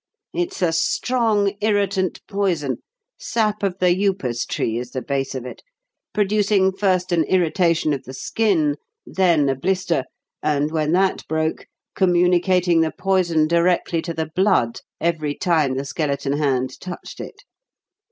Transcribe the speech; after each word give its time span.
It's 0.33 0.63
a 0.63 0.71
strong, 0.73 1.53
irritant 1.61 2.21
poison 2.25 2.77
sap 3.19 3.61
of 3.61 3.77
the 3.77 3.93
upas 4.07 4.47
tree 4.47 4.79
is 4.79 4.93
the 4.93 5.01
base 5.03 5.35
of 5.35 5.45
it 5.45 5.61
producing 6.11 6.71
first 6.71 7.11
an 7.11 7.23
irritation 7.25 7.93
of 7.93 8.05
the 8.05 8.13
skin, 8.15 8.77
then 9.05 9.47
a 9.47 9.53
blister, 9.53 10.05
and, 10.41 10.71
when 10.71 10.93
that 10.93 11.27
broke, 11.27 11.67
communicating 11.93 12.81
the 12.81 12.89
poison 12.89 13.45
directly 13.47 14.01
to 14.01 14.11
the 14.15 14.31
blood 14.35 14.79
every 14.99 15.35
time 15.35 15.75
the 15.77 15.85
skeleton 15.85 16.33
hand 16.33 16.79
touched 16.79 17.19
it. 17.19 17.43